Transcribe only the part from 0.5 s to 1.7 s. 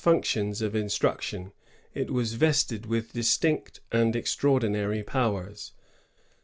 of iiiBtructioii,